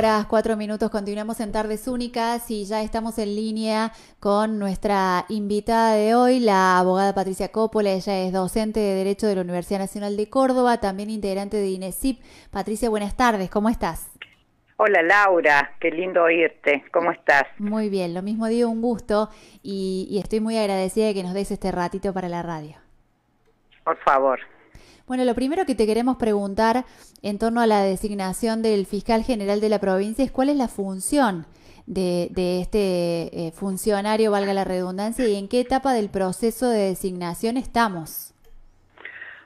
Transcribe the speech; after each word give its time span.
15 0.00 0.08
horas, 0.08 0.26
4 0.28 0.56
minutos, 0.56 0.90
continuamos 0.90 1.40
en 1.40 1.52
Tardes 1.52 1.86
Únicas 1.86 2.50
y 2.50 2.64
ya 2.64 2.80
estamos 2.80 3.18
en 3.18 3.36
línea 3.36 3.92
con 4.18 4.58
nuestra 4.58 5.26
invitada 5.28 5.94
de 5.94 6.14
hoy, 6.14 6.40
la 6.40 6.78
abogada 6.78 7.14
Patricia 7.14 7.52
Coppola. 7.52 7.90
Ella 7.90 8.20
es 8.20 8.32
docente 8.32 8.80
de 8.80 8.94
Derecho 8.94 9.26
de 9.26 9.34
la 9.34 9.42
Universidad 9.42 9.78
Nacional 9.78 10.16
de 10.16 10.30
Córdoba, 10.30 10.80
también 10.80 11.10
integrante 11.10 11.58
de 11.58 11.68
INESIP. 11.68 12.18
Patricia, 12.50 12.88
buenas 12.88 13.14
tardes, 13.14 13.50
¿cómo 13.50 13.68
estás? 13.68 14.10
Hola 14.78 15.02
Laura, 15.02 15.74
qué 15.78 15.90
lindo 15.90 16.22
oírte. 16.22 16.82
¿Cómo 16.92 17.10
estás? 17.10 17.44
Muy 17.58 17.90
bien, 17.90 18.14
lo 18.14 18.22
mismo 18.22 18.46
digo, 18.46 18.70
un 18.70 18.80
gusto 18.80 19.28
y, 19.62 20.08
y 20.10 20.18
estoy 20.18 20.40
muy 20.40 20.56
agradecida 20.56 21.08
de 21.08 21.14
que 21.14 21.22
nos 21.22 21.34
des 21.34 21.50
este 21.50 21.72
ratito 21.72 22.14
para 22.14 22.30
la 22.30 22.42
radio. 22.42 22.76
Por 23.84 23.98
favor. 23.98 24.40
Bueno, 25.10 25.24
lo 25.24 25.34
primero 25.34 25.66
que 25.66 25.74
te 25.74 25.86
queremos 25.86 26.18
preguntar 26.18 26.84
en 27.20 27.40
torno 27.40 27.60
a 27.60 27.66
la 27.66 27.82
designación 27.82 28.62
del 28.62 28.86
fiscal 28.86 29.24
general 29.24 29.60
de 29.60 29.68
la 29.68 29.80
provincia 29.80 30.24
es 30.24 30.30
cuál 30.30 30.50
es 30.50 30.56
la 30.56 30.68
función 30.68 31.46
de, 31.88 32.28
este 32.60 33.26
eh, 33.34 33.50
funcionario, 33.50 34.30
valga 34.30 34.54
la 34.54 34.62
redundancia, 34.62 35.26
y 35.26 35.36
en 35.36 35.48
qué 35.48 35.62
etapa 35.62 35.94
del 35.94 36.10
proceso 36.10 36.70
de 36.70 36.90
designación 36.90 37.56
estamos. 37.56 38.32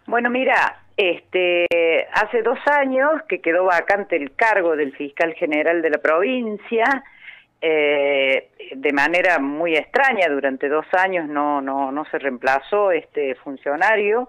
Bueno, 0.04 0.28
mira, 0.28 0.80
este, 0.98 1.66
hace 2.12 2.42
dos 2.42 2.58
años 2.66 3.22
que 3.26 3.40
quedó 3.40 3.64
vacante 3.64 4.16
el 4.16 4.36
cargo 4.36 4.76
del 4.76 4.94
fiscal 4.94 5.32
general 5.32 5.80
de 5.80 5.88
la 5.88 5.96
provincia. 5.96 7.04
Eh, 7.62 8.50
de 8.76 8.92
manera 8.92 9.38
muy 9.38 9.76
extraña, 9.76 10.28
durante 10.28 10.68
dos 10.68 10.84
años 10.92 11.26
no, 11.26 11.62
no, 11.62 11.90
no 11.90 12.04
se 12.10 12.18
reemplazó 12.18 12.90
este 12.90 13.34
funcionario. 13.36 14.28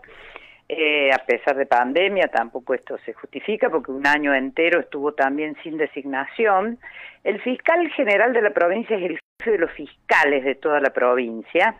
Eh, 0.67 1.11
a 1.13 1.19
pesar 1.25 1.55
de 1.55 1.67
pandemia, 1.67 2.27
tampoco 2.27 2.73
esto 2.73 2.97
se 3.05 3.13
justifica 3.13 3.69
porque 3.69 3.91
un 3.91 4.08
año 4.08 4.33
entero 4.33 4.80
estuvo 4.80 5.13
también 5.13 5.55
sin 5.61 5.77
designación. 5.77 6.80
El 7.23 7.39
fiscal 7.41 7.88
general 7.91 8.33
de 8.33 8.41
la 8.41 8.49
provincia 8.49 8.97
es 8.97 9.03
el 9.03 9.19
jefe 9.39 9.52
de 9.52 9.57
los 9.59 9.72
fiscales 9.72 10.44
de 10.44 10.55
toda 10.55 10.80
la 10.80 10.89
provincia, 10.89 11.75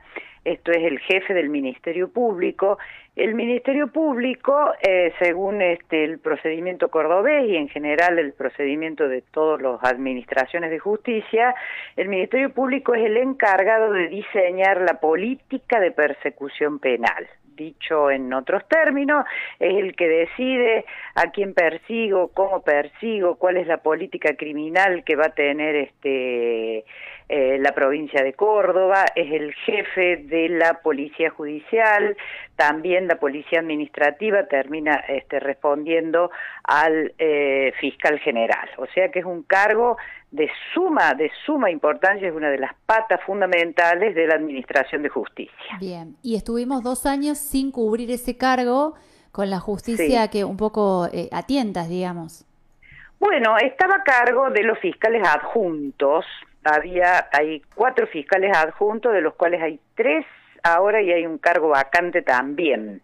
esto 0.46 0.72
es 0.72 0.84
el 0.84 1.00
jefe 1.00 1.34
del 1.34 1.50
Ministerio 1.50 2.08
Público. 2.10 2.78
El 3.16 3.34
Ministerio 3.34 3.88
Público, 3.88 4.74
eh, 4.88 5.12
según 5.18 5.64
este, 5.64 6.04
el 6.04 6.20
procedimiento 6.20 6.90
cordobés 6.90 7.50
y 7.50 7.56
en 7.56 7.68
general 7.68 8.20
el 8.20 8.34
procedimiento 8.34 9.08
de 9.08 9.24
todas 9.24 9.60
las 9.60 9.84
administraciones 9.84 10.70
de 10.70 10.78
justicia, 10.78 11.56
el 11.96 12.10
Ministerio 12.10 12.54
Público 12.54 12.94
es 12.94 13.06
el 13.06 13.18
encargado 13.18 13.92
de 13.92 14.08
diseñar 14.10 14.82
la 14.82 15.00
política 15.00 15.80
de 15.80 15.90
persecución 15.90 16.78
penal 16.78 17.28
dicho 17.56 18.12
en 18.12 18.34
otros 18.34 18.68
términos, 18.68 19.26
es 19.60 19.76
el 19.76 19.96
que 19.96 20.08
decide 20.08 20.86
a 21.16 21.32
quién 21.32 21.54
persigo, 21.54 22.30
cómo 22.34 22.62
persigo, 22.62 23.36
cuál 23.36 23.58
es 23.58 23.68
la 23.68 23.78
política 23.78 24.36
criminal 24.36 25.04
que 25.04 25.16
va 25.16 25.28
a 25.28 25.30
tener 25.30 25.76
este 25.76 26.86
eh, 27.28 27.58
la 27.60 27.74
provincia 27.74 28.24
de 28.24 28.34
Córdoba, 28.34 29.06
es 29.16 29.32
el 29.32 29.52
jefe 29.56 30.18
de 30.18 30.48
la 30.48 30.76
policía 30.84 31.32
judicial, 31.32 32.16
también 32.56 33.08
la 33.08 33.16
policía 33.16 33.62
administrativa 33.62 34.46
termina 34.46 35.04
este, 35.08 35.40
respondiendo 35.40 36.30
al 36.64 37.14
eh, 37.18 37.74
fiscal 37.80 38.20
general, 38.20 38.70
o 38.78 38.86
sea 38.94 39.10
que 39.10 39.20
es 39.20 39.26
un 39.26 39.42
cargo 39.42 39.98
de 40.36 40.50
suma, 40.74 41.14
de 41.14 41.32
suma 41.46 41.72
importancia, 41.72 42.28
es 42.28 42.34
una 42.34 42.50
de 42.50 42.58
las 42.58 42.74
patas 42.86 43.22
fundamentales 43.26 44.14
de 44.14 44.28
la 44.28 44.36
Administración 44.36 45.02
de 45.02 45.10
Justicia. 45.10 45.78
Bien, 45.80 46.16
y 46.22 46.36
estuvimos 46.36 46.84
dos 46.84 47.06
años 47.06 47.38
sin 47.38 47.72
cubrir 47.72 48.12
ese 48.12 48.38
cargo 48.38 48.96
con 49.32 49.50
la 49.50 49.60
justicia 49.60 50.30
que 50.30 50.44
un 50.44 50.58
poco 50.58 51.08
eh, 51.12 51.30
atientas, 51.32 51.90
digamos. 51.90 52.46
Bueno, 53.20 53.58
estaba 53.58 53.96
a 53.96 54.04
cargo 54.04 54.50
de 54.50 54.64
los 54.64 54.78
fiscales 54.80 55.26
adjuntos, 55.26 56.26
había, 56.64 57.30
hay 57.32 57.62
cuatro 57.74 58.08
fiscales 58.08 58.56
adjuntos, 58.56 59.14
de 59.14 59.22
los 59.22 59.36
cuales 59.36 59.62
hay 59.62 59.80
tres 59.96 60.26
ahora 60.64 61.02
y 61.02 61.12
hay 61.12 61.26
un 61.26 61.38
cargo 61.38 61.70
vacante 61.70 62.22
también. 62.22 63.02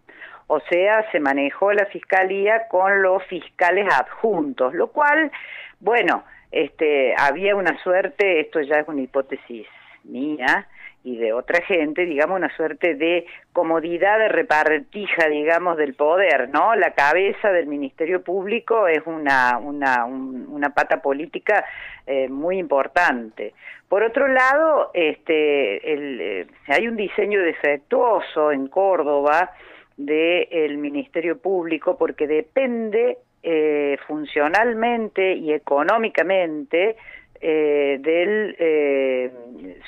O 0.48 0.60
sea, 0.70 1.10
se 1.12 1.20
manejó 1.22 1.72
la 1.72 1.86
fiscalía 1.86 2.68
con 2.68 3.02
los 3.02 3.24
fiscales 3.24 3.88
adjuntos, 3.90 4.74
lo 4.74 4.88
cual, 4.88 5.32
bueno, 5.80 6.26
este, 6.52 7.16
había 7.18 7.56
una 7.56 7.82
suerte, 7.82 8.42
esto 8.42 8.62
ya 8.62 8.80
es 8.80 8.88
una 8.88 9.02
hipótesis 9.02 9.68
mía 10.04 10.68
y 11.04 11.18
de 11.18 11.34
otra 11.34 11.64
gente, 11.64 12.06
digamos, 12.06 12.38
una 12.38 12.56
suerte 12.56 12.94
de 12.96 13.26
comodidad 13.54 14.20
de 14.20 14.30
repartija, 14.30 15.28
digamos, 15.30 15.78
del 15.78 15.96
poder, 15.96 16.50
¿no? 16.50 16.76
La 16.76 16.94
cabeza 16.94 17.52
del 17.52 17.66
Ministerio 17.66 18.22
Público 18.24 18.88
es 18.88 19.02
una, 19.06 19.58
una, 19.58 20.06
una 20.06 20.70
pata 20.70 21.02
política 21.02 21.66
eh, 22.06 22.30
muy 22.30 22.60
importante. 22.60 23.54
Por 23.90 24.04
otro 24.04 24.28
lado, 24.28 24.92
este, 24.94 26.42
eh, 26.42 26.48
hay 26.68 26.88
un 26.88 26.96
diseño 26.96 27.42
defectuoso 27.42 28.52
en 28.52 28.68
Córdoba 28.68 29.52
del 29.98 30.78
Ministerio 30.78 31.40
Público 31.40 31.98
porque 31.98 32.28
depende 32.28 33.18
eh, 33.44 33.98
funcionalmente 34.08 35.34
y 35.34 35.54
económicamente 35.54 36.96
eh, 37.40 37.98
del, 38.00 38.56
eh, 38.60 39.32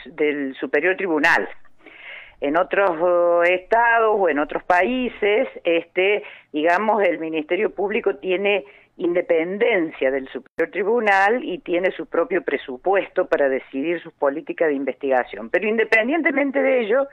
del 0.05 0.55
Superior 0.55 0.97
Tribunal. 0.97 1.47
En 2.41 2.57
otros 2.57 3.47
estados 3.47 4.15
o 4.19 4.27
en 4.27 4.39
otros 4.39 4.63
países, 4.63 5.47
este, 5.63 6.23
digamos, 6.51 7.03
el 7.03 7.19
Ministerio 7.19 7.73
Público 7.73 8.15
tiene 8.15 8.65
independencia 8.97 10.11
del 10.11 10.27
Superior 10.27 10.71
Tribunal 10.71 11.43
y 11.43 11.59
tiene 11.59 11.91
su 11.91 12.05
propio 12.05 12.43
presupuesto 12.43 13.27
para 13.27 13.49
decidir 13.49 14.01
sus 14.01 14.13
políticas 14.13 14.67
de 14.67 14.75
investigación. 14.75 15.49
Pero 15.49 15.67
independientemente 15.67 16.61
de 16.61 16.81
ello, 16.81 17.07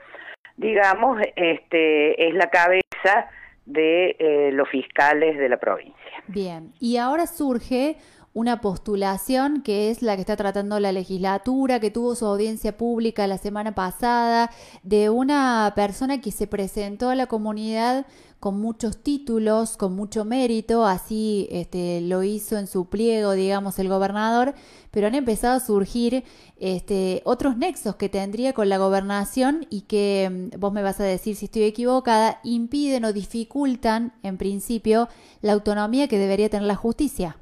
digamos, 0.57 1.21
este, 1.35 2.27
es 2.27 2.33
la 2.33 2.49
cabeza 2.49 3.29
de 3.65 4.15
eh, 4.19 4.51
los 4.51 4.67
fiscales 4.69 5.37
de 5.37 5.49
la 5.49 5.57
provincia. 5.57 5.95
Bien, 6.27 6.73
y 6.79 6.97
ahora 6.97 7.27
surge 7.27 7.97
una 8.33 8.61
postulación 8.61 9.61
que 9.61 9.91
es 9.91 10.01
la 10.01 10.15
que 10.15 10.21
está 10.21 10.37
tratando 10.37 10.79
la 10.79 10.91
legislatura, 10.91 11.79
que 11.79 11.91
tuvo 11.91 12.15
su 12.15 12.25
audiencia 12.25 12.77
pública 12.77 13.27
la 13.27 13.37
semana 13.37 13.75
pasada, 13.75 14.51
de 14.83 15.09
una 15.09 15.73
persona 15.75 16.21
que 16.21 16.31
se 16.31 16.47
presentó 16.47 17.09
a 17.09 17.15
la 17.15 17.27
comunidad 17.27 18.05
con 18.39 18.59
muchos 18.59 18.97
títulos, 18.97 19.77
con 19.77 19.95
mucho 19.95 20.25
mérito, 20.25 20.85
así 20.87 21.47
este, 21.51 22.01
lo 22.01 22.23
hizo 22.23 22.57
en 22.57 22.65
su 22.65 22.85
pliego, 22.85 23.33
digamos, 23.33 23.77
el 23.77 23.87
gobernador, 23.87 24.55
pero 24.89 25.05
han 25.05 25.13
empezado 25.13 25.57
a 25.57 25.59
surgir 25.59 26.23
este, 26.57 27.21
otros 27.23 27.55
nexos 27.57 27.97
que 27.97 28.09
tendría 28.09 28.53
con 28.53 28.67
la 28.67 28.79
gobernación 28.79 29.67
y 29.69 29.81
que, 29.81 30.49
vos 30.57 30.73
me 30.73 30.81
vas 30.81 30.99
a 30.99 31.03
decir 31.03 31.35
si 31.35 31.45
estoy 31.45 31.63
equivocada, 31.63 32.39
impiden 32.43 33.05
o 33.05 33.13
dificultan, 33.13 34.13
en 34.23 34.37
principio, 34.37 35.07
la 35.41 35.53
autonomía 35.53 36.07
que 36.07 36.17
debería 36.17 36.49
tener 36.49 36.65
la 36.65 36.75
justicia. 36.75 37.37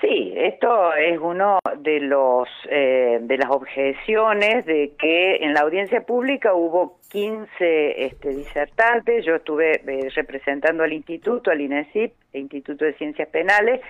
Sí, 0.00 0.32
esto 0.36 0.94
es 0.94 1.18
uno 1.18 1.58
de 1.78 1.98
los 1.98 2.48
eh, 2.70 3.18
de 3.20 3.36
las 3.36 3.50
objeciones 3.50 4.64
de 4.64 4.92
que 4.96 5.36
en 5.36 5.54
la 5.54 5.60
audiencia 5.60 6.02
pública 6.02 6.54
hubo 6.54 6.98
15 7.10 8.04
este, 8.04 8.28
disertantes. 8.28 9.24
Yo 9.24 9.36
estuve 9.36 9.80
eh, 9.84 10.08
representando 10.14 10.84
al 10.84 10.92
instituto, 10.92 11.50
al 11.50 11.60
INESIP, 11.60 12.12
Instituto 12.32 12.84
de 12.84 12.94
Ciencias 12.94 13.28
Penales. 13.28 13.80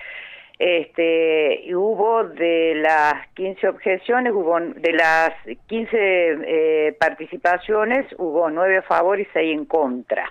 Este, 0.57 1.61
y 1.63 1.75
hubo 1.75 2.23
de 2.23 2.73
las 2.75 3.27
15 3.35 3.67
objeciones, 3.67 4.33
hubo 4.33 4.59
de 4.59 4.91
las 4.91 5.31
15 5.67 5.89
eh, 5.93 6.97
participaciones, 6.99 8.07
hubo 8.17 8.49
9 8.49 8.77
a 8.77 8.81
favor 8.81 9.19
y 9.19 9.27
6 9.31 9.57
en 9.57 9.65
contra. 9.65 10.29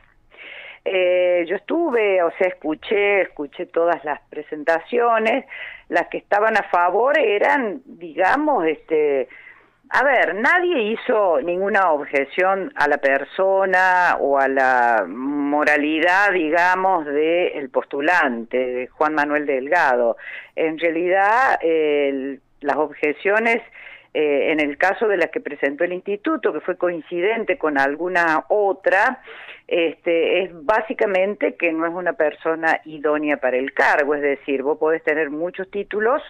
Eh, 0.84 1.44
yo 1.48 1.56
estuve, 1.56 2.22
o 2.22 2.30
sea, 2.38 2.48
escuché, 2.48 3.22
escuché 3.22 3.66
todas 3.66 4.04
las 4.04 4.20
presentaciones, 4.30 5.44
las 5.88 6.08
que 6.08 6.18
estaban 6.18 6.56
a 6.56 6.62
favor 6.64 7.18
eran, 7.18 7.82
digamos, 7.84 8.66
este, 8.66 9.28
a 9.90 10.04
ver, 10.04 10.34
nadie 10.34 10.82
hizo 10.82 11.40
ninguna 11.40 11.92
objeción 11.92 12.72
a 12.76 12.88
la 12.88 12.98
persona 12.98 14.16
o 14.20 14.38
a 14.38 14.46
la 14.46 15.06
moralidad, 15.08 16.32
digamos, 16.32 17.06
del 17.06 17.70
postulante, 17.70 18.58
de 18.58 18.86
Juan 18.88 19.14
Manuel 19.14 19.46
Delgado. 19.46 20.18
En 20.56 20.78
realidad, 20.78 21.58
las 22.60 22.76
objeciones 22.76 23.62
eh, 24.14 24.52
en 24.52 24.60
el 24.60 24.78
caso 24.78 25.06
de 25.06 25.16
las 25.16 25.30
que 25.30 25.40
presentó 25.40 25.84
el 25.84 25.92
instituto, 25.92 26.52
que 26.52 26.60
fue 26.60 26.76
coincidente 26.76 27.58
con 27.58 27.78
alguna 27.78 28.44
otra, 28.48 29.22
este, 29.66 30.42
es 30.42 30.50
básicamente 30.64 31.54
que 31.56 31.72
no 31.72 31.86
es 31.86 31.92
una 31.92 32.14
persona 32.14 32.80
idónea 32.84 33.36
para 33.36 33.58
el 33.58 33.72
cargo, 33.74 34.14
es 34.14 34.22
decir, 34.22 34.62
vos 34.62 34.78
podés 34.78 35.02
tener 35.04 35.30
muchos 35.30 35.70
títulos, 35.70 36.22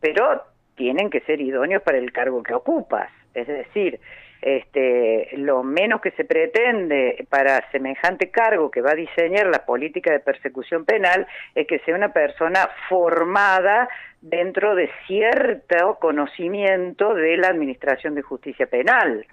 pero 0.00 0.42
tienen 0.74 1.10
que 1.10 1.20
ser 1.20 1.40
idóneos 1.40 1.82
para 1.82 1.98
el 1.98 2.12
cargo 2.12 2.42
que 2.42 2.54
ocupas. 2.54 3.10
Es 3.34 3.46
decir, 3.46 4.00
este, 4.42 5.28
lo 5.36 5.62
menos 5.62 6.00
que 6.00 6.12
se 6.12 6.24
pretende 6.24 7.26
para 7.28 7.70
semejante 7.70 8.30
cargo 8.30 8.70
que 8.70 8.80
va 8.80 8.92
a 8.92 8.94
diseñar 8.94 9.46
la 9.46 9.64
política 9.66 10.12
de 10.12 10.20
persecución 10.20 10.84
penal 10.84 11.26
es 11.54 11.66
que 11.66 11.78
sea 11.80 11.94
una 11.94 12.12
persona 12.12 12.68
formada 12.88 13.88
dentro 14.20 14.74
de 14.74 14.90
cierto 15.06 15.98
conocimiento 16.00 17.14
de 17.14 17.36
la 17.36 17.48
Administración 17.48 18.14
de 18.14 18.22
Justicia 18.22 18.66
Penal. 18.66 19.26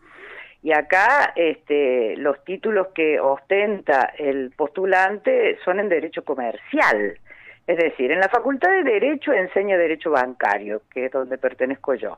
Y 0.64 0.74
acá 0.74 1.34
este, 1.36 2.18
los 2.18 2.44
títulos 2.44 2.88
que 2.94 3.20
ostenta 3.20 4.14
el 4.18 4.52
postulante 4.58 5.58
son 5.64 5.80
en 5.80 5.88
derecho 5.88 6.26
comercial. 6.26 7.18
Es 7.66 7.78
decir, 7.78 8.12
en 8.12 8.20
la 8.20 8.30
Facultad 8.30 8.72
de 8.72 8.84
Derecho 8.84 9.34
enseña 9.34 9.78
Derecho 9.78 10.10
Bancario, 10.12 10.82
que 10.90 11.06
es 11.06 11.12
donde 11.12 11.38
pertenezco 11.38 11.94
yo. 11.96 12.18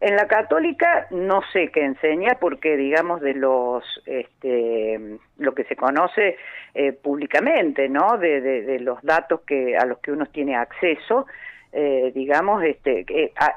En 0.00 0.16
la 0.16 0.26
católica 0.26 1.06
no 1.10 1.42
sé 1.52 1.68
qué 1.68 1.84
enseña 1.84 2.38
porque, 2.40 2.76
digamos, 2.76 3.20
de 3.20 3.34
los, 3.34 3.84
este, 4.06 5.18
lo 5.36 5.54
que 5.54 5.64
se 5.64 5.76
conoce 5.76 6.38
eh, 6.74 6.92
públicamente, 6.92 7.88
¿no? 7.90 8.16
De, 8.16 8.40
de, 8.40 8.80
los 8.80 9.02
datos 9.02 9.42
que 9.42 9.76
a 9.76 9.84
los 9.84 9.98
que 9.98 10.12
uno 10.12 10.24
tiene 10.26 10.56
acceso, 10.56 11.26
eh, 11.72 12.12
digamos, 12.14 12.64
este, 12.64 13.04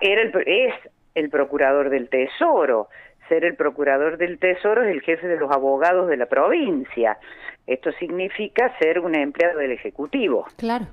era 0.02 0.22
el, 0.22 0.34
es 0.46 0.74
el 1.16 1.30
procurador 1.30 1.90
del 1.90 2.10
Tesoro. 2.10 2.90
Ser 3.30 3.46
el 3.46 3.56
procurador 3.56 4.18
del 4.18 4.38
Tesoro 4.38 4.84
es 4.84 4.92
el 4.92 5.02
jefe 5.02 5.28
de 5.28 5.38
los 5.38 5.50
abogados 5.50 6.10
de 6.10 6.18
la 6.18 6.26
provincia. 6.26 7.18
Esto 7.66 7.94
significa 7.94 8.78
ser 8.80 9.00
un 9.00 9.16
empleado 9.16 9.60
del 9.60 9.72
Ejecutivo. 9.72 10.46
Claro. 10.58 10.88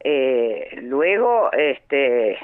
Eh, 0.00 0.78
luego, 0.82 1.52
este, 1.52 2.38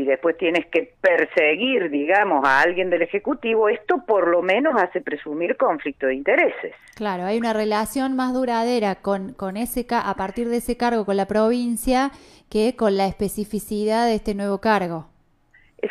si 0.00 0.06
después 0.06 0.36
tienes 0.38 0.66
que 0.66 0.94
perseguir, 1.00 1.90
digamos, 1.90 2.46
a 2.46 2.60
alguien 2.62 2.88
del 2.90 3.02
Ejecutivo, 3.02 3.68
esto 3.68 4.02
por 4.06 4.28
lo 4.28 4.40
menos 4.40 4.80
hace 4.80 5.00
presumir 5.00 5.56
conflicto 5.56 6.06
de 6.06 6.14
intereses. 6.14 6.74
Claro, 6.96 7.24
hay 7.24 7.36
una 7.36 7.52
relación 7.52 8.16
más 8.16 8.32
duradera 8.32 8.94
con, 8.96 9.34
con 9.34 9.56
ese 9.56 9.86
a 9.90 10.14
partir 10.14 10.48
de 10.48 10.58
ese 10.58 10.76
cargo 10.76 11.04
con 11.04 11.16
la 11.16 11.26
provincia 11.26 12.10
que 12.48 12.76
con 12.76 12.96
la 12.96 13.06
especificidad 13.06 14.06
de 14.06 14.14
este 14.14 14.34
nuevo 14.34 14.58
cargo. 14.58 15.06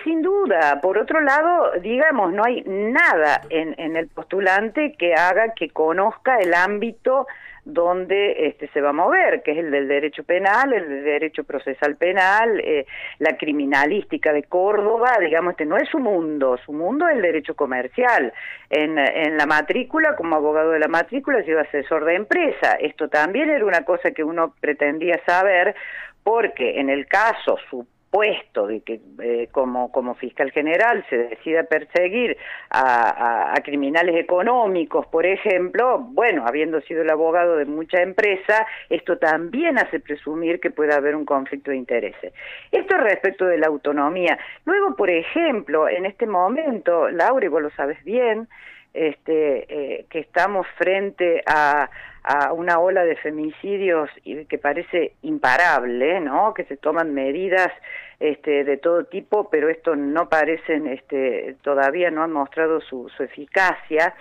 Sin 0.03 0.21
duda. 0.21 0.79
Por 0.81 0.97
otro 0.97 1.19
lado, 1.21 1.71
digamos, 1.81 2.31
no 2.31 2.43
hay 2.45 2.63
nada 2.65 3.41
en, 3.49 3.75
en 3.79 3.95
el 3.95 4.07
postulante 4.07 4.93
que 4.97 5.13
haga 5.13 5.53
que 5.55 5.69
conozca 5.69 6.37
el 6.37 6.53
ámbito 6.53 7.25
donde 7.69 8.47
este, 8.47 8.67
se 8.69 8.81
va 8.81 8.89
a 8.89 8.93
mover, 8.93 9.41
que 9.43 9.51
es 9.51 9.57
el 9.57 9.71
del 9.71 9.87
derecho 9.87 10.23
penal, 10.23 10.73
el 10.73 10.87
del 10.89 11.03
derecho 11.03 11.43
procesal 11.43 11.95
penal, 11.95 12.59
eh, 12.59 12.85
la 13.19 13.37
criminalística 13.37 14.33
de 14.33 14.43
Córdoba, 14.43 15.17
digamos, 15.19 15.51
este 15.51 15.65
no 15.65 15.77
es 15.77 15.87
su 15.89 15.99
mundo, 15.99 16.57
su 16.65 16.73
mundo 16.73 17.07
es 17.07 17.15
el 17.15 17.21
derecho 17.21 17.55
comercial. 17.55 18.33
En, 18.69 18.97
en 18.97 19.37
la 19.37 19.45
matrícula, 19.45 20.15
como 20.15 20.35
abogado 20.35 20.71
de 20.71 20.79
la 20.79 20.87
matrícula, 20.87 21.43
sido 21.43 21.59
asesor 21.59 22.05
de 22.05 22.15
empresa. 22.15 22.73
Esto 22.79 23.07
también 23.07 23.49
era 23.49 23.65
una 23.65 23.83
cosa 23.83 24.11
que 24.11 24.23
uno 24.23 24.53
pretendía 24.59 25.19
saber, 25.25 25.75
porque 26.23 26.79
en 26.79 26.89
el 26.89 27.07
caso, 27.07 27.57
su 27.69 27.87
puesto 28.09 28.67
de 28.67 28.81
que 28.81 28.99
eh, 29.21 29.49
como, 29.51 29.91
como 29.91 30.15
fiscal 30.15 30.51
general 30.51 31.05
se 31.09 31.17
decida 31.17 31.63
perseguir 31.63 32.37
a, 32.71 33.53
criminales 33.63 34.15
económicos, 34.15 35.05
por 35.07 35.25
ejemplo, 35.25 35.99
bueno, 35.99 36.45
habiendo 36.47 36.81
sido 36.81 37.01
el 37.01 37.09
abogado 37.09 37.57
de 37.57 37.65
mucha 37.65 38.01
empresa, 38.01 38.65
esto 38.89 39.17
también 39.17 39.77
hace 39.77 39.99
presumir 39.99 40.59
que 40.59 40.71
puede 40.71 40.93
haber 40.93 41.15
un 41.15 41.25
conflicto 41.25 41.71
de 41.71 41.77
intereses. 41.77 42.33
Esto 42.71 42.97
respecto 42.97 43.45
de 43.45 43.57
la 43.57 43.67
autonomía. 43.67 44.39
Luego, 44.65 44.95
por 44.95 45.09
ejemplo, 45.09 45.87
en 45.89 46.05
este 46.05 46.25
momento, 46.25 47.09
Laura, 47.09 47.49
vos 47.49 47.61
lo 47.61 47.69
sabes 47.71 48.03
bien, 48.03 48.47
este, 48.93 49.65
eh, 49.69 50.05
que 50.09 50.19
estamos 50.19 50.65
frente 50.77 51.43
a, 51.45 51.89
a 52.23 52.53
una 52.53 52.79
ola 52.79 53.03
de 53.03 53.15
femicidios 53.15 54.09
que 54.23 54.57
parece 54.57 55.13
imparable, 55.21 56.19
¿no? 56.19 56.53
Que 56.53 56.63
se 56.65 56.77
toman 56.77 57.13
medidas 57.13 57.71
este, 58.19 58.63
de 58.63 58.77
todo 58.77 59.05
tipo, 59.05 59.49
pero 59.49 59.69
esto 59.69 59.95
no 59.95 60.27
parecen, 60.29 60.87
este, 60.87 61.55
todavía 61.61 62.11
no 62.11 62.23
han 62.23 62.31
mostrado 62.31 62.81
su, 62.81 63.09
su 63.15 63.23
eficacia. 63.23 64.13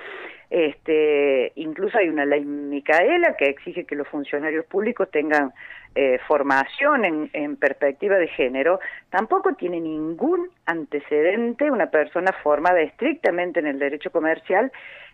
Este, 0.50 1.52
incluso 1.56 1.98
hay 1.98 2.08
una 2.08 2.24
ley 2.24 2.44
Micaela 2.44 3.36
que 3.36 3.46
exige 3.46 3.84
que 3.84 3.94
los 3.94 4.08
funcionarios 4.08 4.64
públicos 4.64 5.10
tengan 5.10 5.52
eh, 5.94 6.18
formación 6.26 7.04
en, 7.04 7.30
en, 7.34 7.56
perspectiva 7.56 8.16
de 8.16 8.28
género, 8.28 8.80
tampoco 9.10 9.54
tiene 9.54 9.80
ningún 9.80 10.48
antecedente 10.64 11.70
una 11.70 11.90
persona 11.90 12.32
formada 12.42 12.80
estrictamente 12.80 13.60
en 13.60 13.66
el 13.66 13.78
derecho 13.78 14.10
comercial 14.10 14.72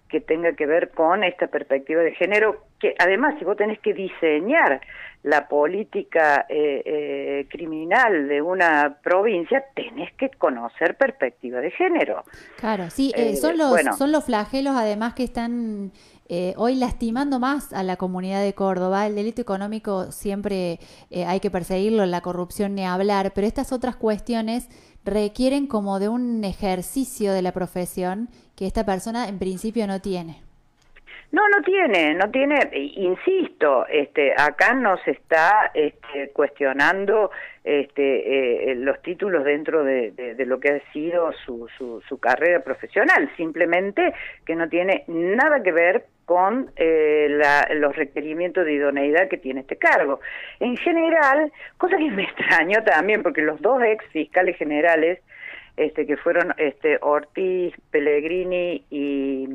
que 0.09 0.21
tenga 0.21 0.53
que 0.53 0.67
ver 0.67 0.91
con 0.91 1.25
esta 1.25 1.47
perspectiva 1.49 2.03
de 2.03 2.13
género, 2.15 2.65
que 2.79 2.95
además 2.99 3.35
si 3.39 3.45
vos 3.45 3.57
tenés 3.57 3.79
que 3.81 3.95
diseñar 3.95 4.81
la 5.25 5.49
política 5.49 6.45
eh, 6.51 6.83
eh, 6.85 7.47
criminal 7.49 8.29
de 8.29 8.43
una 8.43 8.99
provincia, 9.03 9.65
tenés 9.75 10.13
que 10.15 10.29
conocer 10.29 10.97
perspectiva 10.97 11.61
de 11.61 11.71
género. 11.71 12.25
Claro, 12.59 12.91
sí, 12.91 13.11
eh, 13.17 13.35
son, 13.37 13.57
los, 13.57 13.75
son 13.97 14.13
los 14.13 14.25
flagelos 14.25 14.77
además 14.77 15.15
que 15.15 15.25
están 15.25 15.93
hoy 16.57 16.75
lastimando 16.75 17.39
más 17.39 17.73
a 17.73 17.83
la 17.83 17.97
comunidad 17.97 18.43
de 18.43 18.55
Córdoba. 18.55 19.07
El 19.07 19.15
delito 19.15 19.41
económico 19.41 20.11
siempre 20.11 20.79
hay 21.27 21.39
que 21.39 21.51
perseguirlo, 21.51 22.05
la 22.07 22.23
corrupción 22.23 22.75
ni 22.75 22.85
hablar, 22.85 23.33
pero 23.35 23.47
estas 23.47 23.73
otras 23.73 23.95
cuestiones 23.95 24.69
requieren 25.05 25.67
como 25.67 25.99
de 25.99 26.09
un 26.09 26.45
ejercicio 26.45 27.33
de 27.33 27.43
la 27.43 27.53
profesión 27.53 28.29
que 28.57 28.67
esta 28.67 28.85
persona 28.85 29.29
en 29.29 29.39
principio 29.39 29.87
no 29.87 30.01
tiene. 30.01 30.43
No, 31.33 31.43
no 31.49 31.63
tiene, 31.63 32.15
no 32.15 32.31
tiene, 32.31 32.71
insisto, 32.73 33.87
este, 33.89 34.33
acá 34.37 34.73
no 34.73 34.97
se 34.99 35.11
está 35.11 35.73
este, 35.75 36.31
cuestionando 36.33 37.33
este, 37.65 38.71
eh, 38.71 38.75
los 38.77 39.03
títulos 39.03 39.43
dentro 39.43 39.83
de, 39.83 40.13
de, 40.13 40.47
lo 40.47 40.61
que 40.61 40.69
ha 40.69 40.93
sido 40.93 41.33
su, 41.45 41.67
su, 41.77 42.01
su, 42.09 42.19
carrera 42.19 42.61
profesional, 42.61 43.29
simplemente 43.37 44.15
que 44.47 44.55
no 44.55 44.69
tiene 44.69 45.03
nada 45.09 45.61
que 45.61 45.73
ver 45.73 46.05
con 46.25 46.71
eh, 46.77 47.29
la, 47.31 47.69
los 47.75 47.95
requerimientos 47.97 48.65
de 48.65 48.75
idoneidad 48.75 49.29
que 49.29 49.37
tiene 49.37 49.61
este 49.61 49.77
cargo. 49.77 50.21
En 50.61 50.77
general, 50.77 51.53
cosa 51.77 51.97
que 51.97 52.11
me 52.11 52.25
extrañó 52.25 52.83
también, 52.85 53.23
porque 53.23 53.43
los 53.43 53.61
dos 53.61 53.83
ex 53.83 54.05
fiscales 54.07 54.57
generales, 54.57 55.21
este, 55.77 56.07
que 56.07 56.17
fueron 56.17 56.55
este, 56.57 56.99
Ortiz, 57.01 57.75
Pellegrini 57.91 58.85
y 58.91 59.49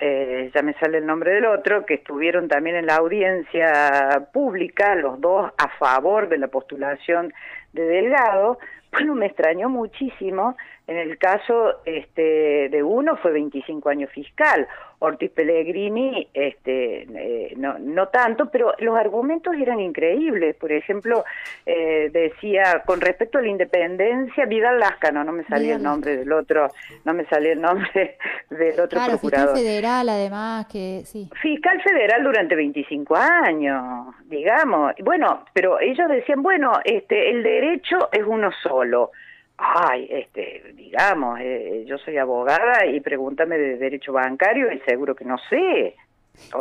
eh, 0.00 0.50
ya 0.54 0.62
me 0.62 0.74
sale 0.74 0.98
el 0.98 1.06
nombre 1.06 1.32
del 1.32 1.46
otro, 1.46 1.84
que 1.84 1.94
estuvieron 1.94 2.48
también 2.48 2.76
en 2.76 2.86
la 2.86 2.96
audiencia 2.96 4.28
pública, 4.32 4.94
los 4.94 5.20
dos 5.20 5.50
a 5.58 5.68
favor 5.78 6.28
de 6.28 6.38
la 6.38 6.48
postulación 6.48 7.32
de 7.72 7.82
Delgado, 7.82 8.58
bueno, 8.92 9.14
me 9.14 9.26
extrañó 9.26 9.68
muchísimo. 9.68 10.56
En 10.88 10.96
el 10.96 11.18
caso 11.18 11.82
este, 11.84 12.70
de 12.70 12.82
uno 12.82 13.18
fue 13.18 13.30
25 13.32 13.90
años 13.90 14.10
fiscal, 14.10 14.66
Ortiz 15.00 15.30
Pellegrini 15.30 16.28
este, 16.32 17.02
eh, 17.02 17.54
no, 17.58 17.78
no 17.78 18.08
tanto, 18.08 18.50
pero 18.50 18.74
los 18.78 18.98
argumentos 18.98 19.54
eran 19.54 19.80
increíbles. 19.80 20.56
Por 20.56 20.72
ejemplo, 20.72 21.26
eh, 21.66 22.08
decía, 22.10 22.82
con 22.86 23.02
respecto 23.02 23.36
a 23.36 23.42
la 23.42 23.48
independencia, 23.48 24.46
Vidal 24.46 24.80
Lascano, 24.80 25.24
no 25.24 25.32
me 25.32 25.44
salía 25.44 25.76
el 25.76 25.82
nombre 25.82 26.16
del 26.16 26.32
otro, 26.32 26.70
no 27.04 27.12
me 27.12 27.26
salía 27.26 27.52
el 27.52 27.60
nombre 27.60 28.16
del 28.50 28.80
otro 28.80 28.98
claro, 28.98 29.12
procurador. 29.12 29.54
Fiscal 29.54 29.66
federal, 29.66 30.08
además, 30.08 30.66
que 30.72 31.02
sí. 31.04 31.28
Fiscal 31.42 31.82
federal 31.82 32.24
durante 32.24 32.56
25 32.56 33.14
años, 33.14 34.14
digamos. 34.24 34.94
Bueno, 35.04 35.44
pero 35.52 35.78
ellos 35.80 36.08
decían, 36.08 36.42
bueno, 36.42 36.72
este, 36.82 37.30
el 37.30 37.42
derecho 37.42 38.08
es 38.10 38.24
uno 38.26 38.50
solo 38.62 39.12
ay, 39.58 40.06
este, 40.10 40.72
digamos, 40.74 41.38
eh, 41.40 41.84
yo 41.86 41.98
soy 41.98 42.16
abogada 42.16 42.86
y 42.86 43.00
pregúntame 43.00 43.58
de 43.58 43.76
derecho 43.76 44.12
bancario 44.12 44.72
y 44.72 44.78
seguro 44.80 45.14
que 45.14 45.24
no 45.24 45.36
sé. 45.50 45.96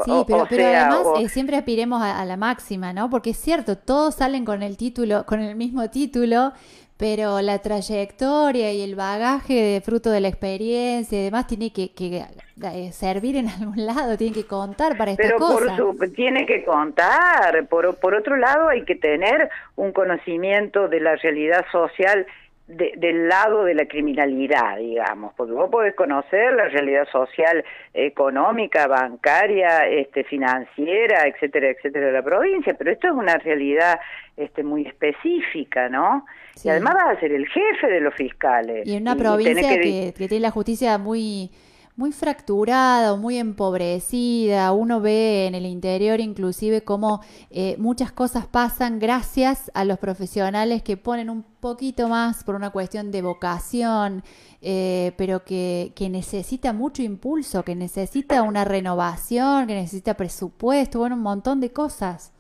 sí, 0.04 0.12
pero, 0.26 0.48
además 0.66 1.06
eh, 1.20 1.30
siempre 1.30 1.56
aspiremos 1.56 2.02
a, 2.02 2.26
la 2.26 2.38
máxima, 2.38 2.94
¿no? 2.94 3.10
Porque 3.10 3.30
es 3.30 3.38
cierto, 3.38 3.78
todos 3.78 4.16
salen 4.16 4.44
con 4.44 4.64
el 4.64 4.78
título, 4.78 5.26
con 5.28 5.42
el 5.42 5.56
mismo 5.56 5.90
título, 5.92 6.54
pero 6.98 7.40
la 7.42 7.60
trayectoria 7.60 8.74
y 8.74 8.82
el 8.82 8.96
bagaje 8.96 9.54
de 9.54 9.82
fruto 9.82 10.10
de 10.10 10.20
la 10.20 10.30
experiencia 10.30 11.20
y 11.20 11.26
demás 11.26 11.46
tiene 11.46 11.72
que, 11.72 11.92
eh, 11.94 12.92
servir 12.92 13.36
en 13.36 13.48
algún 13.62 13.86
lado, 13.86 14.18
tiene 14.18 14.34
que 14.34 14.48
contar 14.48 14.98
para 14.98 15.12
estas 15.12 15.28
pero 15.28 15.38
cosas. 15.38 15.80
Por 15.80 16.10
tiene 16.10 16.48
que 16.48 16.66
contar. 16.66 17.68
Por, 17.68 17.96
por 17.98 18.16
otro 18.16 18.38
lado, 18.38 18.70
hay 18.70 18.84
que 18.86 18.96
tener 18.96 19.52
un 19.76 19.92
conocimiento 19.92 20.88
de 20.88 21.00
la 21.00 21.16
realidad 21.18 21.64
social 21.72 22.26
del 22.68 23.30
lado 23.30 23.64
de 23.64 23.74
la 23.74 23.86
criminalidad, 23.86 24.78
digamos, 24.78 25.34
porque 25.36 25.54
vos 25.54 25.70
podés 25.70 25.96
conocer 25.96 26.54
la 26.54 26.68
realidad 26.68 27.08
social, 27.10 27.64
económica, 27.94 28.88
bancaria, 28.88 29.88
este, 29.88 30.26
financiera, 30.26 31.28
etcétera, 31.28 31.70
etcétera 31.70 32.08
de 32.08 32.12
la 32.12 32.22
provincia, 32.22 32.74
pero 32.78 32.92
esto 32.92 33.08
es 33.08 33.14
una 33.14 33.38
realidad 33.38 34.00
este, 34.36 34.64
muy 34.64 34.86
específica, 34.86 35.88
¿no? 35.88 36.26
Y 36.62 36.70
además 36.70 36.96
vas 36.96 37.18
a 37.18 37.20
ser 37.20 37.32
el 37.32 37.48
jefe 37.48 37.88
de 37.88 38.02
los 38.02 38.14
fiscales. 38.16 38.86
Y 38.86 38.96
en 38.96 39.04
una 39.04 39.16
provincia 39.16 39.80
que 39.80 40.14
tiene 40.18 40.40
la 40.42 40.52
justicia 40.52 40.98
muy 40.98 41.52
muy 41.98 42.12
fracturada 42.12 43.16
muy 43.18 43.38
empobrecida. 43.38 44.72
Uno 44.72 45.02
ve 45.02 45.48
en 45.48 45.56
el 45.56 45.66
interior 45.66 46.20
inclusive 46.20 46.84
cómo 46.84 47.22
eh, 47.50 47.76
muchas 47.80 48.12
cosas 48.12 48.46
pasan 48.46 49.00
gracias 49.00 49.72
a 49.74 49.84
los 49.84 49.98
profesionales 49.98 50.84
que 50.84 50.96
ponen 50.96 51.30
un 51.30 51.44
poquito 51.60 52.08
más 52.08 52.44
por 52.44 52.56
una 52.56 52.70
cuestión 52.70 53.12
de 53.12 53.24
vocación, 53.24 54.22
eh, 54.62 55.12
pero 55.18 55.44
que, 55.44 55.92
que 55.96 56.10
necesita 56.10 56.72
mucho 56.72 57.02
impulso, 57.02 57.64
que 57.64 57.76
necesita 57.76 58.44
una 58.44 58.64
renovación, 58.64 59.68
que 59.68 59.74
necesita 59.74 60.14
presupuesto, 60.14 61.00
bueno, 61.00 61.16
un 61.16 61.24
montón 61.24 61.60
de 61.60 61.74
cosas. 61.74 62.32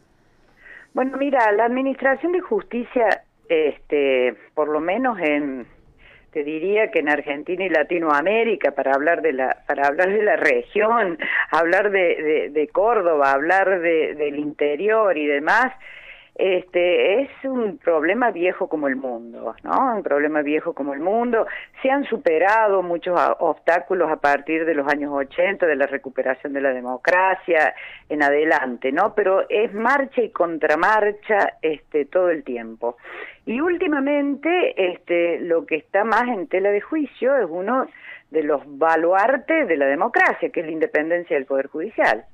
Bueno, 0.93 1.17
mira, 1.17 1.51
la 1.51 1.65
Administración 1.65 2.31
de 2.31 2.41
Justicia, 2.41 3.23
este, 3.49 4.35
por 4.53 4.67
lo 4.69 4.79
menos 4.79 5.17
en 5.19 5.67
te 6.31 6.43
diría 6.43 6.91
que 6.91 6.99
en 6.99 7.09
Argentina 7.09 7.65
y 7.65 7.69
Latinoamérica 7.69 8.71
para 8.71 8.93
hablar 8.93 9.21
de 9.21 9.33
la 9.33 9.63
para 9.67 9.87
hablar 9.87 10.09
de 10.09 10.23
la 10.23 10.35
región 10.35 11.17
hablar 11.51 11.91
de, 11.91 12.49
de, 12.51 12.67
Córdoba 12.67 13.31
hablar 13.31 13.79
de, 13.79 14.15
del 14.15 14.37
interior 14.37 15.17
y 15.17 15.25
demás 15.25 15.73
este 16.37 17.21
es 17.21 17.29
un 17.43 17.77
problema 17.77 18.29
viejo 18.31 18.69
como 18.69 18.87
el 18.87 18.95
mundo, 18.95 19.55
¿no? 19.63 19.95
Un 19.95 20.03
problema 20.03 20.41
viejo 20.43 20.73
como 20.73 20.93
el 20.93 20.99
mundo. 20.99 21.47
Se 21.81 21.89
han 21.89 22.03
superado 22.03 22.83
muchos 22.83 23.19
obstáculos 23.39 24.11
a 24.11 24.17
partir 24.17 24.65
de 24.65 24.75
los 24.75 24.87
años 24.87 25.11
80, 25.13 25.65
de 25.65 25.75
la 25.75 25.87
recuperación 25.87 26.53
de 26.53 26.61
la 26.61 26.73
democracia 26.73 27.73
en 28.07 28.21
adelante, 28.21 28.91
¿no? 28.91 29.15
Pero 29.15 29.49
es 29.49 29.73
marcha 29.73 30.21
y 30.21 30.29
contramarcha 30.29 31.53
este 31.61 32.05
todo 32.05 32.29
el 32.29 32.43
tiempo. 32.43 32.97
Y 33.45 33.59
últimamente 33.59 34.91
este 34.91 35.39
lo 35.39 35.65
que 35.65 35.77
está 35.77 36.03
más 36.03 36.27
en 36.27 36.47
tela 36.47 36.69
de 36.69 36.81
juicio 36.81 37.35
es 37.37 37.47
uno 37.49 37.87
de 38.29 38.43
los 38.43 38.61
baluartes 38.77 39.67
de 39.67 39.77
la 39.77 39.85
democracia, 39.85 40.49
que 40.49 40.59
es 40.59 40.65
la 40.65 40.71
independencia 40.71 41.35
del 41.35 41.45
poder 41.45 41.67
judicial. 41.67 42.25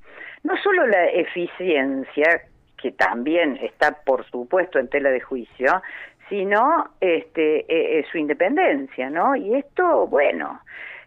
No 0.44 0.58
solo 0.58 0.88
la 0.88 1.06
eficiencia 1.06 2.42
que 2.84 2.92
también 2.92 3.58
está 3.62 4.04
por 4.04 4.26
supuesto 4.26 4.78
en 4.78 4.90
tela 4.90 5.10
de 5.10 5.22
juicio, 5.22 5.82
sino 6.28 6.90
este, 7.00 7.60
eh, 7.60 8.00
eh, 8.00 8.06
su 8.12 8.18
independencia, 8.18 9.10
¿no? 9.10 9.38
Y 9.38 9.56
esto, 9.56 10.06
bueno, 10.08 10.60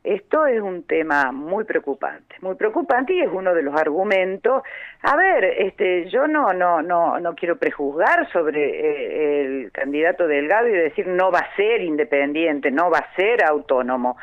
esto 0.03 0.47
es 0.47 0.59
un 0.63 0.85
tema 0.85 1.33
muy 1.33 1.65
preocupante, 1.65 2.37
muy 2.41 2.55
preocupante 2.55 3.13
y 3.13 3.21
es 3.21 3.29
uno 3.31 3.53
de 3.53 3.63
los 3.63 3.75
argumentos. 3.75 4.63
A 5.03 5.17
ver, 5.17 5.45
este, 5.45 6.09
yo 6.09 6.27
no, 6.27 6.55
no, 6.55 6.81
no, 6.81 7.21
no 7.21 7.35
quiero 7.35 7.59
prejuzgar 7.59 8.27
sobre 8.33 8.63
eh, 8.65 9.43
el 9.43 9.73
candidato 9.73 10.27
Delgado 10.27 10.69
y 10.69 10.73
decir 10.73 11.07
no 11.07 11.31
va 11.31 11.41
a 11.41 11.57
ser 11.57 11.83
independiente, 11.83 12.71
no 12.71 12.89
va 12.89 13.01
a 13.01 13.15
ser 13.17 13.45
autónomo, 13.45 14.17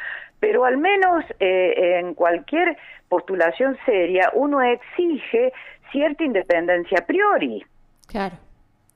pero 0.44 0.66
al 0.66 0.78
menos 0.78 1.24
en 1.40 2.16
cualquier 2.16 2.76
postulación 3.08 3.78
seria 3.86 4.30
uno 4.34 4.62
exige 4.62 5.54
cierta 5.90 6.22
independencia 6.22 7.00
a 7.00 7.06
priori. 7.06 7.66
Claro. 8.08 8.36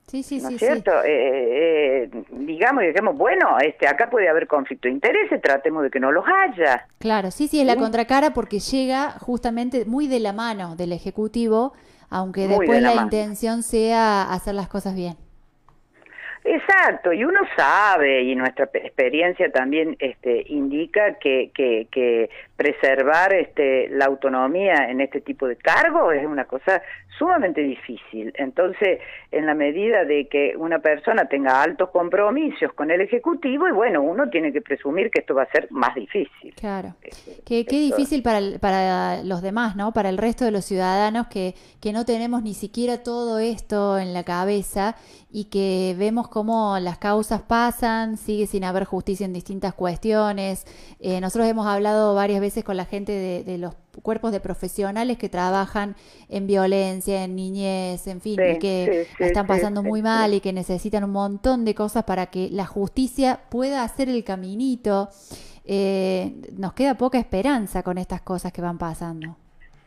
Sí, 0.06 0.22
sí, 0.22 0.42
¿No 0.42 0.48
sí. 0.50 0.56
Es 0.56 0.60
cierto? 0.60 0.90
Eh, 1.04 2.04
eh, 2.04 2.10
digamos, 2.32 2.82
digamos, 2.82 3.16
bueno, 3.16 3.56
este, 3.64 3.88
acá 3.88 4.10
puede 4.10 4.28
haber 4.28 4.46
conflicto 4.46 4.88
de 4.88 4.94
intereses, 4.94 5.40
tratemos 5.40 5.84
de 5.84 5.90
que 5.90 6.00
no 6.00 6.12
los 6.12 6.24
haya. 6.26 6.86
Claro, 6.98 7.30
sí, 7.30 7.48
sí, 7.48 7.60
es 7.60 7.66
la 7.66 7.76
contracara 7.76 8.34
porque 8.34 8.58
llega 8.58 9.12
justamente 9.12 9.86
muy 9.86 10.06
de 10.06 10.20
la 10.20 10.34
mano 10.34 10.76
del 10.76 10.92
Ejecutivo, 10.92 11.72
aunque 12.10 12.46
después 12.46 12.82
la 12.82 12.94
intención 12.94 13.62
sea 13.62 14.30
hacer 14.30 14.54
las 14.54 14.68
cosas 14.68 14.94
bien. 14.94 15.16
Exacto, 16.44 17.12
y 17.12 17.24
uno 17.24 17.40
sabe, 17.56 18.22
y 18.22 18.34
nuestra 18.34 18.68
experiencia 18.72 19.50
también 19.50 19.96
este, 19.98 20.44
indica 20.48 21.14
que, 21.18 21.50
que, 21.54 21.88
que 21.90 22.30
preservar 22.58 23.32
este, 23.34 23.88
la 23.88 24.06
autonomía 24.06 24.90
en 24.90 25.00
este 25.00 25.20
tipo 25.20 25.46
de 25.46 25.54
cargos 25.54 26.12
es 26.12 26.26
una 26.26 26.44
cosa 26.44 26.82
sumamente 27.16 27.60
difícil. 27.60 28.32
Entonces, 28.36 28.98
en 29.30 29.46
la 29.46 29.54
medida 29.54 30.04
de 30.04 30.26
que 30.26 30.54
una 30.56 30.80
persona 30.80 31.26
tenga 31.26 31.62
altos 31.62 31.90
compromisos 31.90 32.72
con 32.72 32.90
el 32.90 33.00
Ejecutivo, 33.00 33.68
y 33.68 33.70
bueno, 33.70 34.02
uno 34.02 34.28
tiene 34.28 34.52
que 34.52 34.60
presumir 34.60 35.08
que 35.12 35.20
esto 35.20 35.36
va 35.36 35.44
a 35.44 35.50
ser 35.52 35.68
más 35.70 35.94
difícil. 35.94 36.52
Claro. 36.56 36.96
Este, 37.02 37.40
qué, 37.46 37.64
qué 37.64 37.76
difícil 37.76 38.24
para, 38.24 38.40
para 38.60 39.22
los 39.22 39.40
demás, 39.40 39.76
¿no? 39.76 39.92
Para 39.92 40.08
el 40.08 40.18
resto 40.18 40.44
de 40.44 40.50
los 40.50 40.64
ciudadanos 40.64 41.28
que, 41.28 41.54
que 41.80 41.92
no 41.92 42.04
tenemos 42.04 42.42
ni 42.42 42.54
siquiera 42.54 43.04
todo 43.04 43.38
esto 43.38 43.98
en 43.98 44.12
la 44.12 44.24
cabeza 44.24 44.96
y 45.30 45.44
que 45.44 45.94
vemos 45.96 46.28
cómo 46.28 46.78
las 46.80 46.98
causas 46.98 47.42
pasan, 47.42 48.16
sigue 48.16 48.46
sin 48.46 48.64
haber 48.64 48.84
justicia 48.84 49.26
en 49.26 49.32
distintas 49.32 49.74
cuestiones. 49.74 50.66
Eh, 51.00 51.20
nosotros 51.20 51.46
hemos 51.48 51.66
hablado 51.66 52.14
varias 52.14 52.40
veces 52.40 52.47
con 52.64 52.76
la 52.76 52.84
gente 52.84 53.12
de, 53.12 53.44
de 53.44 53.58
los 53.58 53.74
cuerpos 54.02 54.32
de 54.32 54.40
profesionales 54.40 55.18
que 55.18 55.28
trabajan 55.28 55.94
en 56.28 56.46
violencia, 56.46 57.24
en 57.24 57.36
niñez, 57.36 58.06
en 58.06 58.20
fin, 58.20 58.38
y 58.40 58.58
que 58.58 59.06
están 59.18 59.46
pasando 59.46 59.82
muy 59.82 60.02
mal 60.02 60.34
y 60.34 60.40
que 60.40 60.52
necesitan 60.52 61.04
un 61.04 61.12
montón 61.12 61.64
de 61.64 61.74
cosas 61.74 62.04
para 62.04 62.26
que 62.26 62.48
la 62.50 62.66
justicia 62.66 63.40
pueda 63.50 63.82
hacer 63.82 64.08
el 64.08 64.24
caminito. 64.24 65.08
Eh, 65.64 66.32
nos 66.56 66.72
queda 66.72 66.94
poca 66.94 67.18
esperanza 67.18 67.82
con 67.82 67.98
estas 67.98 68.22
cosas 68.22 68.52
que 68.52 68.62
van 68.62 68.78
pasando. 68.78 69.36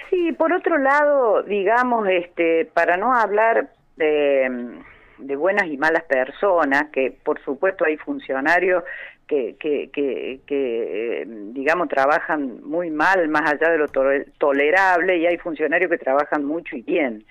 Sí, 0.10 0.32
por 0.34 0.53
otro 0.53 0.77
lado, 0.77 1.41
digamos, 1.44 2.08
este, 2.08 2.65
para 2.65 2.98
no 2.98 3.15
hablar 3.15 3.72
de, 3.96 4.82
de 5.18 5.36
buenas 5.36 5.68
y 5.68 5.77
malas 5.77 6.03
personas, 6.03 6.89
que 6.91 7.18
por 7.24 7.41
supuesto 7.44 7.86
hay 7.86 7.98
funcionarios 7.98 8.84
que, 9.31 9.55
que, 9.57 9.89
que, 9.93 10.41
que, 10.45 11.23
digamos, 11.25 11.88
trabajan 11.88 12.59
muy 12.63 12.89
mal, 12.89 13.29
más 13.29 13.50
allá 13.50 13.71
de 13.71 13.77
lo 13.77 13.88
tolerable, 13.88 15.17
y 15.17 15.25
hay 15.25 15.38
funcionarios 15.38 15.89
que 15.89 15.97
trabajan 15.97 16.43
mucho 16.43 16.75
y 16.75 16.81
bien. 16.81 17.23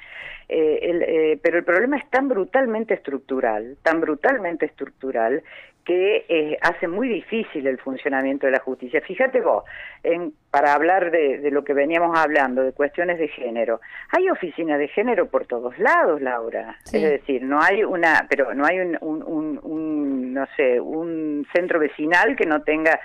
Eh, 0.49 0.79
el, 0.83 1.03
eh, 1.03 1.39
pero 1.43 1.59
el 1.59 1.65
problema 1.65 1.99
es 1.99 2.09
tan 2.09 2.27
brutalmente 2.29 2.95
estructural, 2.95 3.77
tan 3.83 4.01
brutalmente 4.01 4.65
estructural, 4.65 5.43
que 5.85 6.25
eh, 6.29 6.59
hace 6.61 6.89
muy 6.89 7.09
difícil 7.09 7.67
el 7.67 7.79
funcionamiento 7.79 8.47
de 8.47 8.53
la 8.53 8.61
justicia. 8.61 9.01
Fíjate 9.01 9.41
vos, 9.41 9.65
en, 10.03 10.33
para 10.51 10.75
hablar 10.75 11.11
de, 11.11 11.39
de, 11.39 11.51
lo 11.51 11.65
que 11.65 11.73
veníamos 11.73 12.19
hablando, 12.19 12.63
de 12.63 12.73
cuestiones 12.73 13.19
de 13.19 13.29
género, 13.29 13.81
hay 14.11 14.29
oficinas 14.31 14.79
de 14.79 14.89
género 14.89 15.27
por 15.27 15.47
todos 15.47 15.79
lados, 15.79 16.21
Laura. 16.21 16.77
Sí. 16.85 16.97
Es 16.99 17.11
decir, 17.11 17.43
no 17.43 17.61
hay 17.61 17.83
una, 17.85 18.27
pero 18.29 18.55
no 18.55 18.65
hay 18.67 18.81
un, 18.81 18.99
un, 19.01 19.23
un, 19.23 19.61
un, 19.63 20.20
no 20.35 20.47
sé, 20.57 20.81
un 20.81 21.47
centro 21.53 21.79
vecinal 21.79 22.37
que 22.37 22.47
no 22.47 22.63
tenga 22.63 23.01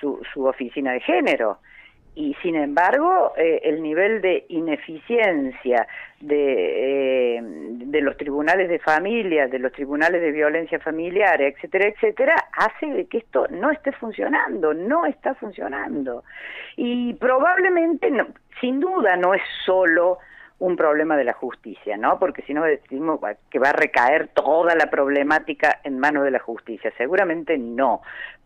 su, 0.00 0.20
su 0.32 0.44
oficina 0.44 0.92
de 0.92 1.00
género 1.00 1.58
y 2.18 2.34
sin 2.42 2.56
embargo 2.56 3.32
eh, 3.36 3.60
el 3.62 3.80
nivel 3.80 4.20
de 4.20 4.44
ineficiencia 4.48 5.86
de, 6.20 7.36
eh, 7.36 7.40
de 7.40 8.00
los 8.00 8.16
tribunales 8.16 8.68
de 8.68 8.80
familia, 8.80 9.46
de 9.46 9.60
los 9.60 9.70
tribunales 9.70 10.20
de 10.20 10.32
violencia 10.32 10.80
familiar, 10.80 11.40
etcétera, 11.40 11.86
etcétera, 11.86 12.34
hace 12.54 12.86
de 12.86 13.06
que 13.06 13.18
esto 13.18 13.46
no 13.50 13.70
esté 13.70 13.92
funcionando, 13.92 14.74
no 14.74 15.06
está 15.06 15.36
funcionando. 15.36 16.24
Y 16.76 17.14
probablemente, 17.14 18.10
no, 18.10 18.26
sin 18.60 18.80
duda, 18.80 19.14
no 19.14 19.32
es 19.32 19.42
solo 19.64 20.18
un 20.58 20.76
problema 20.76 21.16
de 21.16 21.24
la 21.24 21.32
justicia, 21.32 21.96
¿no? 21.96 22.18
Porque 22.18 22.42
si 22.42 22.54
no 22.54 22.64
decimos 22.64 23.20
que 23.50 23.58
va 23.58 23.70
a 23.70 23.72
recaer 23.72 24.28
toda 24.28 24.74
la 24.74 24.90
problemática 24.90 25.80
en 25.84 25.98
manos 25.98 26.24
de 26.24 26.32
la 26.32 26.40
justicia, 26.40 26.92
seguramente 26.96 27.56
no, 27.58 28.02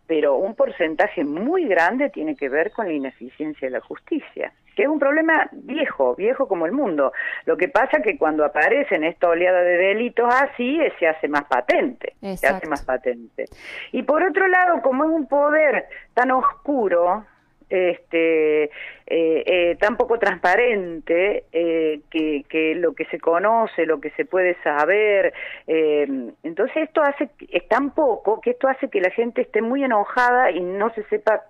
pero 0.07 0.37
un 0.37 0.55
porcentaje 0.55 1.25
muy 1.25 1.67
grande 1.67 2.11
tiene 2.11 2.37
que 2.37 2.49
ver 2.49 2.71
con 2.73 2.87
la 2.87 2.93
ineficiencia 2.93 3.67
de 3.67 3.73
la 3.73 3.81
justicia, 3.81 4.53
que 4.77 4.83
es 4.83 4.89
un 4.89 4.99
problema 4.99 5.49
viejo, 5.53 6.15
viejo 6.15 6.49
como 6.49 6.67
el 6.67 6.73
mundo. 6.73 7.13
Lo 7.47 7.57
que 7.57 7.69
pasa 7.69 8.03
que 8.03 8.19
cuando 8.19 8.45
aparecen 8.45 9.05
esta 9.05 9.29
oleada 9.29 9.63
de 9.63 9.77
delitos 9.79 10.29
así, 10.35 10.79
se 10.99 11.07
hace 11.07 11.29
más 11.29 11.45
patente, 11.45 12.15
Exacto. 12.21 12.37
se 12.37 12.47
hace 12.47 12.67
más 12.69 12.85
patente. 12.85 13.45
Y 13.93 14.03
por 14.03 14.23
otro 14.23 14.47
lado, 14.49 14.83
como 14.83 15.05
es 15.05 15.11
un 15.11 15.27
poder 15.27 15.87
tan 16.15 16.31
oscuro, 16.31 17.25
este, 17.73 18.65
eh, 18.65 18.71
eh, 19.07 19.77
tan 19.81 19.97
poco 19.97 20.19
transparente 20.19 21.45
eh, 21.53 22.01
que, 22.11 22.45
que, 22.49 22.75
lo 22.75 22.95
que 22.95 23.07
se 23.07 23.19
conoce, 23.19 23.87
lo 23.87 24.01
que 24.01 24.11
se 24.11 24.25
puede 24.25 24.57
saber. 24.63 25.33
Eh, 25.67 26.07
entonces 26.43 26.77
esto 26.77 27.03
hace, 27.03 27.31
es 27.51 27.67
tan 27.69 27.91
poco 27.95 28.41
que 28.41 28.51
esto 28.51 28.69
hace 28.69 28.89
que 28.89 29.01
la 29.01 29.11
gente 29.11 29.43
esté 29.43 29.63
muy 29.63 29.83
enojada 29.83 30.51
y 30.51 30.61
no 30.61 30.93
se 30.95 31.03
sepa 31.05 31.43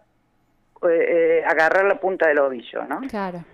eh, 0.89 1.43
agarrar 1.47 1.85
la 1.85 1.97
punta 1.97 2.29
del 2.29 2.39
ovillo, 2.39 2.85
¿no? 2.85 3.01
Claro. 3.09 3.45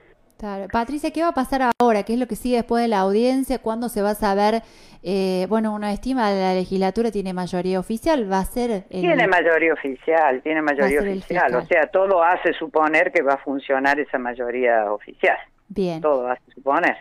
Patricia, 0.72 1.10
¿qué 1.10 1.22
va 1.22 1.28
a 1.28 1.32
pasar 1.32 1.70
ahora? 1.80 2.02
¿Qué 2.04 2.14
es 2.14 2.18
lo 2.18 2.26
que 2.26 2.36
sigue 2.36 2.56
después 2.56 2.82
de 2.82 2.88
la 2.88 3.00
audiencia? 3.00 3.58
¿Cuándo 3.58 3.88
se 3.88 4.02
va 4.02 4.10
a 4.10 4.14
saber? 4.14 4.62
Eh, 5.02 5.46
bueno, 5.48 5.74
uno 5.74 5.88
estima 5.88 6.30
la 6.30 6.54
legislatura 6.54 7.10
tiene 7.10 7.32
mayoría 7.32 7.80
oficial, 7.80 8.30
va 8.30 8.38
a 8.38 8.44
ser... 8.44 8.84
Tiene 8.88 9.26
mayoría 9.26 9.72
oficial, 9.72 10.40
tiene 10.42 10.62
mayoría 10.62 11.00
oficial, 11.00 11.54
o 11.54 11.62
sea, 11.62 11.86
todo 11.86 12.22
hace 12.22 12.52
suponer 12.52 13.10
que 13.12 13.22
va 13.22 13.34
a 13.34 13.38
funcionar 13.38 13.98
esa 13.98 14.18
mayoría 14.18 14.92
oficial. 14.92 15.38
Bien. 15.68 16.00
Todo 16.00 16.28
hace 16.28 16.42
suponer. 16.54 16.96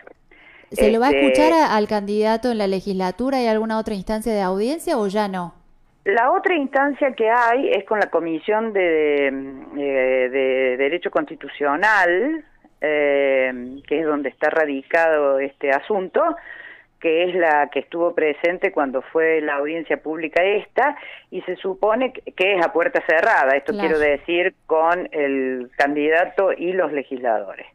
¿Se 0.70 0.92
lo 0.92 1.00
va 1.00 1.06
a 1.06 1.10
este, 1.10 1.24
escuchar 1.24 1.52
al 1.70 1.88
candidato 1.88 2.50
en 2.50 2.58
la 2.58 2.66
legislatura? 2.66 3.38
¿Hay 3.38 3.46
alguna 3.46 3.78
otra 3.78 3.94
instancia 3.94 4.32
de 4.32 4.42
audiencia 4.42 4.98
o 4.98 5.06
ya 5.06 5.28
no? 5.28 5.54
La 6.04 6.30
otra 6.30 6.54
instancia 6.54 7.12
que 7.12 7.30
hay 7.30 7.70
es 7.70 7.84
con 7.84 8.00
la 8.00 8.08
Comisión 8.10 8.72
de, 8.72 9.30
de, 9.74 10.28
de 10.30 10.76
Derecho 10.76 11.10
Constitucional, 11.10 12.44
eh, 12.80 13.80
que 13.86 14.00
es 14.00 14.06
donde 14.06 14.28
está 14.28 14.50
radicado 14.50 15.38
este 15.38 15.70
asunto, 15.70 16.36
que 17.00 17.24
es 17.24 17.34
la 17.34 17.68
que 17.70 17.80
estuvo 17.80 18.14
presente 18.14 18.72
cuando 18.72 19.02
fue 19.02 19.40
la 19.40 19.56
audiencia 19.56 20.02
pública 20.02 20.42
esta, 20.42 20.96
y 21.30 21.42
se 21.42 21.56
supone 21.56 22.12
que 22.12 22.54
es 22.54 22.64
a 22.64 22.72
puerta 22.72 23.02
cerrada, 23.06 23.56
esto 23.56 23.72
quiero 23.78 23.98
decir, 23.98 24.54
con 24.66 25.08
el 25.12 25.70
candidato 25.76 26.52
y 26.52 26.72
los 26.72 26.92
legisladores. 26.92 27.66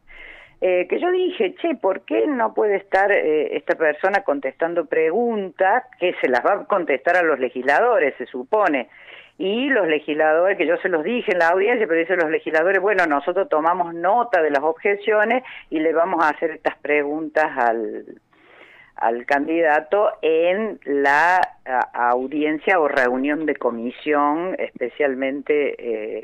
Eh, 0.60 0.86
que 0.88 0.98
yo 0.98 1.10
dije, 1.10 1.54
che, 1.56 1.74
¿por 1.74 2.02
qué 2.02 2.26
no 2.26 2.54
puede 2.54 2.76
estar 2.76 3.12
eh, 3.12 3.56
esta 3.56 3.74
persona 3.74 4.22
contestando 4.22 4.86
preguntas 4.86 5.84
que 5.98 6.14
se 6.20 6.28
las 6.28 6.44
va 6.44 6.54
a 6.54 6.64
contestar 6.64 7.16
a 7.16 7.22
los 7.22 7.38
legisladores, 7.38 8.14
se 8.16 8.26
supone? 8.26 8.88
Y 9.36 9.68
los 9.68 9.88
legisladores, 9.88 10.56
que 10.56 10.66
yo 10.66 10.76
se 10.78 10.88
los 10.88 11.02
dije 11.02 11.32
en 11.32 11.40
la 11.40 11.48
audiencia, 11.48 11.86
pero 11.86 11.98
dicen 11.98 12.18
los 12.18 12.30
legisladores, 12.30 12.80
bueno, 12.80 13.06
nosotros 13.06 13.48
tomamos 13.48 13.92
nota 13.94 14.40
de 14.40 14.50
las 14.50 14.62
objeciones 14.62 15.42
y 15.70 15.80
le 15.80 15.92
vamos 15.92 16.24
a 16.24 16.28
hacer 16.28 16.52
estas 16.52 16.76
preguntas 16.76 17.50
al, 17.56 18.04
al 18.96 19.26
candidato 19.26 20.12
en 20.22 20.78
la 20.84 21.40
audiencia 21.92 22.78
o 22.78 22.86
reunión 22.86 23.44
de 23.46 23.56
comisión 23.56 24.54
especialmente 24.58 26.18